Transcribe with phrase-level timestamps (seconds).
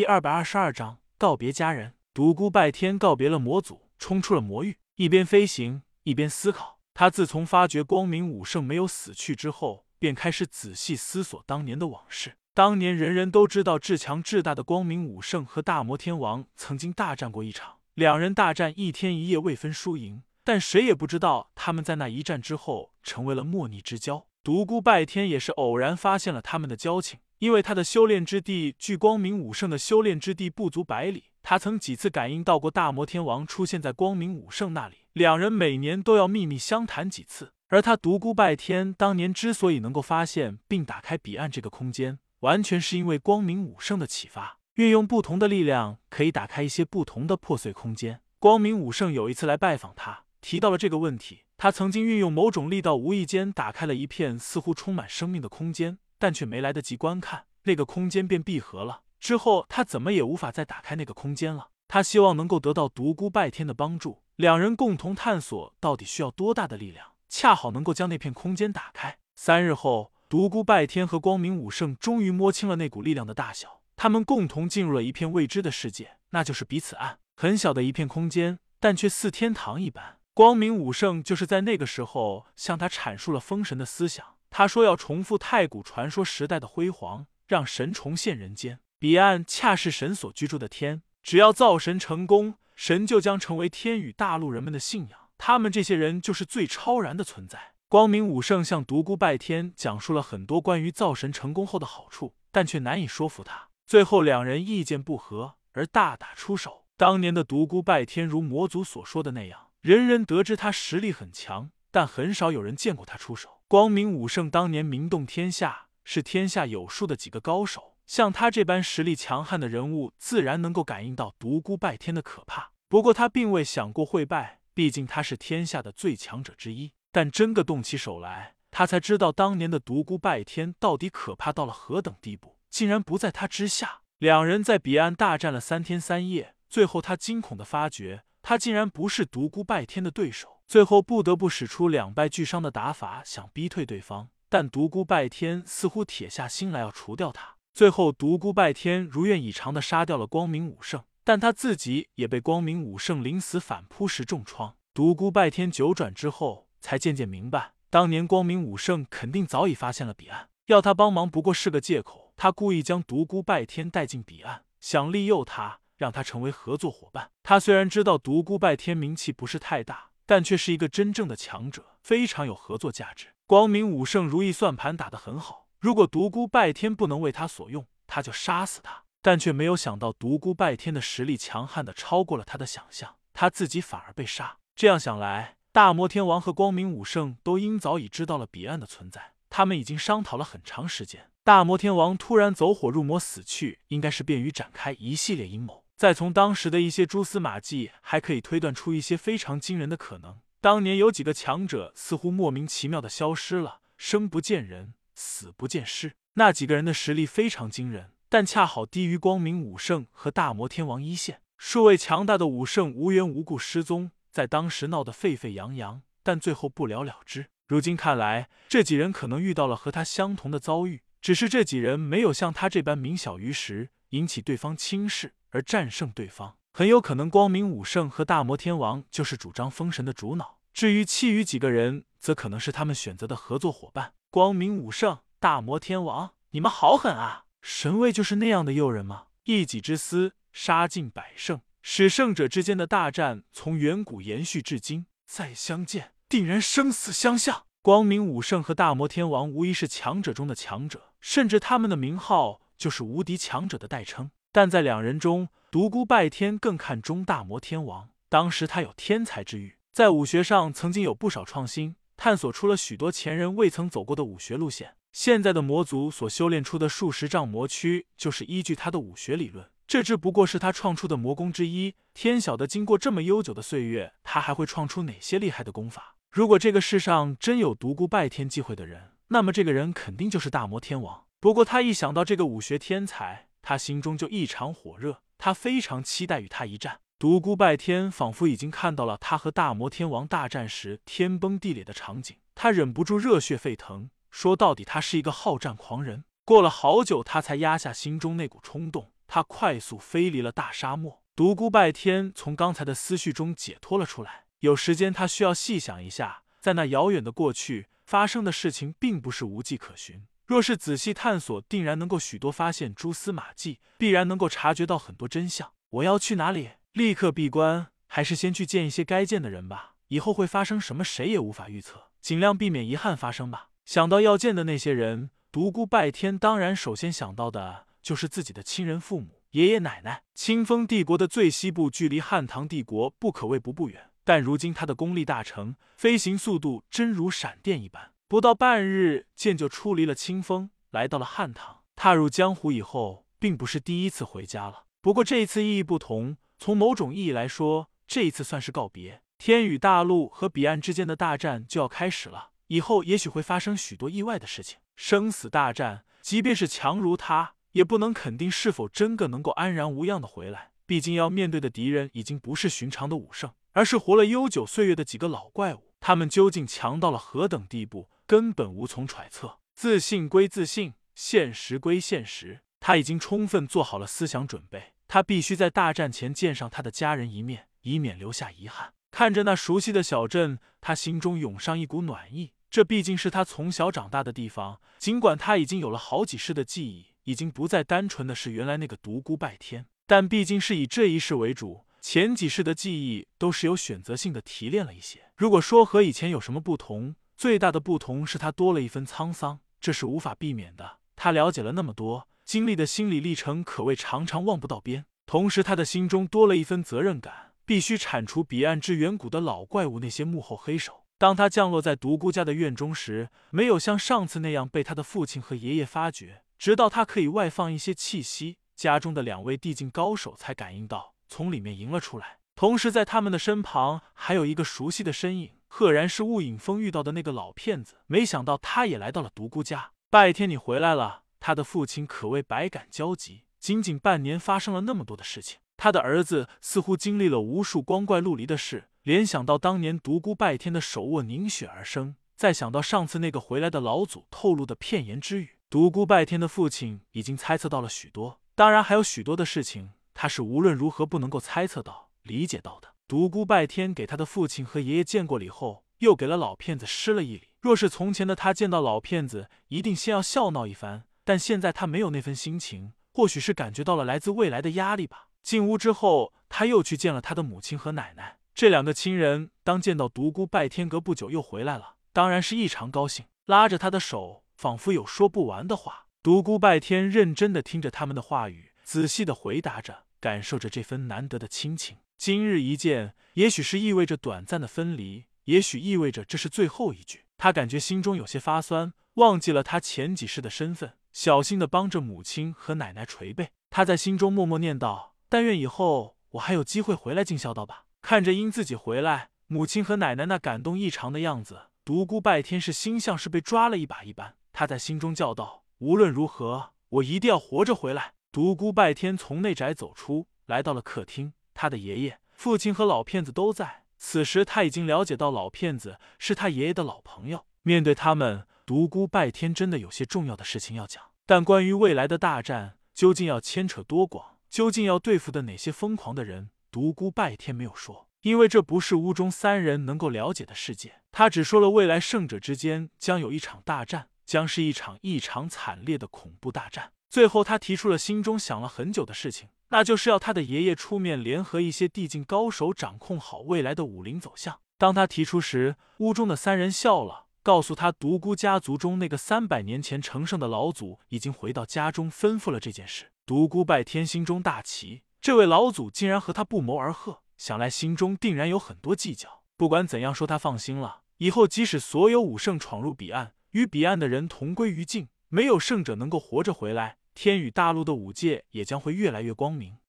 [0.00, 1.92] 第二百二十二章告别家人。
[2.14, 6.78] 独孤拜天告别了魔祖，冲出了魔域，一边飞行一边思考。
[6.94, 12.38] 他自从发觉光明武圣没有死去之后，便开始仔细思索当年的往事。
[12.54, 24.24] 当年人人都知道至强至大的光明武圣和大魔天王曾经大战过一场，两人大战一天一夜未分输赢，但谁也不知道他们在那一战之后成为了莫逆之交。
[24.42, 37.54] 独孤拜天也是偶然发现了他们的交情，因为他的修炼之地距光明武圣的修炼之地不足百里，他曾几次感应到过大魔天王出现在光明武圣那里，两人每年都要秘密相谈几次。
[37.68, 48.20] 而他独孤拜天当年之所以能够发现并打开彼岸这个空间，完全是因为光明武圣的启发，运用不同的力量可以打开一些不同的破碎空间。
[48.38, 51.44] 光明武圣有一次来拜访他，提到了这个问题。
[51.56, 59.02] 他曾经运用某种力道，无意间打开了一片似乎充满生命的空间，但却没来得及观看，那个空间便闭合了。
[59.18, 61.70] 之后他怎么也无法再打开那个空间了。
[61.88, 69.18] 他希望能够得到独孤拜天的帮助，两人共同探索到底需要多大的力量，恰好能够将那片空间打开。
[69.34, 77.18] 三日后，独孤拜天和光明武圣终于摸清了那股力量的大小，他们共同进入了一片未知的世界，那就是彼此岸。
[77.36, 80.18] 很小的一片空间，但却似天堂一般。
[80.32, 84.36] 光明武圣就是在那个时候向他阐述了封神的思想。
[84.50, 88.80] 他说要重复太古传说时代的辉煌，让神重现人间。
[88.98, 95.20] 彼岸恰是神所居住的天，只要造神成功，神就将成为天与大陆人们的信仰。
[95.38, 97.72] 他们这些人就是最超然的存在。
[97.88, 103.68] 光明武圣向独孤拜天讲述了很多关于造神成功后的好处，但却难以说服他。
[103.86, 106.84] 最后两人意见不合而大打出手。
[106.96, 109.68] 当年的独孤拜天如魔族所说的那样。
[109.80, 113.59] 人人得知他实力很强，但很少有人见过他出手。
[113.70, 117.94] 光明武圣当年名动天下，是天下有数的几个高手。
[118.04, 122.72] 像他这般实力强悍的人物，自然能够感应到独孤拜天的可怕。
[122.88, 126.90] 不过他并未想过会败，毕竟他是天下的最强者之一。
[127.12, 134.00] 但真个动起手来，他才知道当年的独孤拜天到底可怕到了何等地步，竟然不在他之下。
[134.18, 138.24] 两人在彼岸大战了三天三夜，最后他惊恐的发觉。
[138.42, 144.28] 他竟然不是独孤拜天的对手，最后不得不使出两败俱伤的打法，想逼退对方。
[144.48, 147.56] 但独孤拜天似乎铁下心来要除掉他。
[147.74, 154.76] 最后，独孤拜天如愿以偿的杀掉了光明武圣，但他自己也被光明武圣临死反扑时重创。
[154.94, 162.32] 独孤拜天九转之后，才渐渐明白，当年光明武圣肯定早已发现了彼岸，要他帮忙不过是个借口。
[162.36, 165.80] 他故意将独孤拜天带进彼岸，想利诱他。
[165.96, 167.30] 让他成为合作伙伴。
[167.42, 173.34] 他虽然知道独孤拜天名气不是太大，但却是一个真正的强者，非常有合作价值。
[173.48, 179.02] 光明武圣如意算盘打得很好，如果独孤拜天不能为他所用，他就杀死他。
[179.20, 184.58] 但却没有想到独孤拜天的实力强悍的超过了他的想象，他自己反而被杀。
[184.76, 191.28] 这样想来，大魔天王和光明武圣都应早已知道了彼岸的存在，他们已经商讨了很长时间。
[191.42, 195.79] 大魔天王突然走火入魔死去，应该是便于展开一系列阴谋。
[196.00, 200.38] 再从当时的一些蛛丝马迹，还可以推断出一些非常惊人的可能。
[200.58, 206.14] 当年有几个强者似乎莫名其妙的消失了，生不见人，死不见尸。
[206.36, 211.42] 那几个人的实力非常惊人，但恰好低于光明武圣和大魔天王一线。
[211.58, 217.48] 数位强大的武圣无缘无故失踪，在当时闹得沸沸扬扬，但最后不了了之。
[217.68, 225.34] 如今看来，这几人可能遇到了和他相同的遭遇，只是这几人没有像他这般明晓于时，引起对方轻视。
[225.50, 230.60] 而战胜对方，很有可能光明武圣和大魔天王就是主张封神的主脑。
[230.72, 234.12] 至于其余几个人，则可能是他们选择的合作伙伴。
[234.30, 237.46] 光明武圣、大魔天王，你们好狠啊！
[237.60, 239.24] 神位就是那样的诱人吗？
[239.42, 247.64] 一己之私，杀尽百圣，使圣者之间的大战从远古延续至今，再相见定然生死相向。
[247.82, 254.30] 光明武圣和大魔天王无疑是强者中的强者，甚至他们的名号就是无敌强者的代称。
[254.50, 258.08] 但在两人中，独孤拜天更看重大魔天王。
[258.30, 264.94] 当时他有天才之欲，在武学上曾经有不少创新，探索出了许多前人未曾走过的武学路线。
[265.12, 269.68] 现在的魔族所修炼出的数十丈魔躯，就是依据他的武学理论。
[269.86, 271.94] 这只不过是他创出的魔功之一。
[272.14, 276.14] 天晓得，经过这么悠久的岁月，他还会创出哪些厉害的功法？
[276.30, 281.24] 如果这个世上真有独孤拜天机会的人，那么这个人肯定就是大魔天王。
[281.40, 287.00] 不过他一想到这个武学天才，他心中就异常火热，他非常期待与他一战。
[287.18, 294.10] 独孤拜天仿佛已经看到了他和大魔天王大战时天崩地裂的场景，他忍不住热血沸腾。
[294.30, 296.24] 说到底，他是一个好战狂人。
[296.44, 299.12] 过了好久，他才压下心中那股冲动。
[299.26, 301.22] 他快速飞离了大沙漠。
[301.34, 304.44] 独孤拜天从刚才的思绪中解脱了出来。
[304.58, 310.26] 有时间，他需要细想一下，在那遥远的过去发生的事情，并不是无迹可寻。
[310.50, 315.70] 若是仔细探索，定然能够许多发现蛛丝马迹，必然能够察觉到很多真相。
[315.90, 316.70] 我要去哪里？
[316.92, 319.94] 立刻闭关，还是先去见一些该见的人吧？
[320.08, 323.68] 以后会发生什么，谁也无法预测，尽量避免遗憾发生吧。
[323.84, 330.24] 想到要见的那些人，独孤拜天当然首先想到的就是自己的亲人父母、爷爷奶奶。
[330.34, 338.09] 清风帝国的最西部距离汉唐帝国不可谓不不远，但如今他的功力大成，飞行速度真如闪电一般。
[338.30, 341.80] 不到半日，剑就出离了清风，来到了汉唐。
[341.96, 344.84] 踏入江湖以后，并不是第一次回家了。
[345.00, 349.20] 不过这一次意义不同，从某种意义来说，这一次算是告别。
[349.36, 354.78] 天宇大陆和彼岸之间的大战就要开始了，以后也许会发生许多意外的事情。
[354.94, 360.70] 生死大战，即便是强如他，也不能肯定是否真个能够安然无恙的回来。
[360.86, 365.90] 毕竟要面对的敌人已经不是寻常的武圣，而是活了悠久岁月的几个老怪物。
[365.98, 368.08] 他们究竟强到了何等地步？
[368.30, 369.58] 根本无从揣测。
[369.74, 372.60] 自信归自信，现实归现实。
[372.78, 374.92] 他已经充分做好了思想准备。
[375.08, 378.92] 他必须在大战前见上他的家人一面，以免留下遗憾。
[379.10, 382.52] 看着那熟悉的小镇，他心中涌上一股暖意。
[382.70, 384.80] 这毕竟是他从小长大的地方。
[385.00, 391.84] 尽管他已经有了好几世的记忆，已经不再单纯的是原来那个独孤拜天，但毕竟是以这一世为主。
[392.00, 395.32] 前几世的记忆都是有选择性的提炼了一些。
[395.36, 400.98] 如果说和以前有什么不同，最大的不同是他多了一分沧桑，这是无法避免的。
[401.16, 405.06] 他了解了那么多，经历的心理历程可谓常常望不到边。
[405.24, 411.06] 同时，他的心中多了一分责任感，必须铲除彼岸之远古的老怪物那些幕后黑手。
[411.16, 422.40] 当他降落在独孤家的院中时，没有像上次那样被他的父亲和爷爷发觉，直到他可以外放一些气息，家中的两位地境高手才感应到，从里面迎了出来。
[422.54, 425.52] 同时，在他们的身旁还有一个熟悉的身影。
[425.72, 429.92] 赫然是雾影峰遇到的那个老骗子，没想到他也来到了独孤家。
[430.10, 431.22] 拜天，你回来了。
[431.38, 435.60] 他的父亲可谓百感交集，仅仅半年发生了那么多的事情。
[435.76, 448.40] 他的儿子似乎经历了无数光怪陆离的事，联想到当年独孤拜天的手握凝血而生，再想到上次那个回来的老祖透露的片言之语，独孤拜天的父亲已经猜测到了许多。
[448.56, 452.88] 当然，还有许多的事情，他是无论如何不能够猜测到、理解到的。
[453.10, 457.48] 独孤拜天给他的父亲和爷爷见过礼后，又给了老骗子施了一礼。
[457.60, 461.02] 若是从前的他见到老骗子，一定先要笑闹一番。
[461.24, 465.26] 但现在他没有那份心情，或许是感觉到了来自未来的压力吧。
[465.42, 468.38] 进屋之后，他又去见了他的母亲和奶奶。
[468.54, 476.06] 这两个亲人当见到独孤拜天隔不久又回来了，当然是异常高兴，拉着他的手，仿佛有说不完的话。
[476.22, 481.98] 独孤拜天认真的听着他们的话语，仔细的回答着，感受着这份难得的亲情。
[482.16, 487.24] 今日一见，也许是意味着短暂的分离，也许意味着这是最后一句。
[487.38, 493.48] 他感觉心中有些发酸，忘记了他前几世的身份，小心的帮着母亲和奶奶捶背。
[493.70, 504.36] 他在心中默默念道：“但愿以后我还有机会回来尽孝道吧。”看着因自己回来，母亲和奶奶那感动异常的样子，独孤拜天是心像是被抓了一把一般。
[504.52, 511.32] 他在心中叫道：“无论如何，我一定要活着回来。”独孤拜天从内宅走出来，到了客厅。
[511.52, 513.84] 他的爷爷、父亲和老骗子都在。
[513.98, 517.44] 此时他已经了解到老骗子是他爷爷的老朋友。
[517.62, 521.02] 面对他们，独孤拜天真的有些重要的事情要讲。
[521.26, 531.00] 但关于未来的大战究竟要牵扯多广，究竟要对付的哪些疯狂的人，独孤拜天没有说，因为这不是屋中三人能够了解的世界。
[531.10, 536.92] 他只说了未来圣者之间将有一场大战，将是一场异常惨烈的恐怖大战。
[537.10, 539.48] 最后，他提出了心中想了很久的事情。
[539.70, 544.60] 那就是要他的爷爷出面联合一些地境高手，掌控好未来的武林走向。
[544.78, 553.10] 当他提出时，屋中的三人笑了，告诉他独孤家族中那个三百年前成圣的老祖已经回到家中，吩咐了这件事。
[553.26, 559.42] 独孤拜天心中大奇，这位老祖竟然和他不谋而合，想来心中定然有很多计较。
[559.56, 561.02] 不管怎样说，他放心了。
[561.18, 566.96] 以后即使所有武圣闯入彼岸，与彼岸的人同归于尽，没有圣者能够活着回来。
[567.14, 569.80] 天宇大陆的五界也将会越来越光明。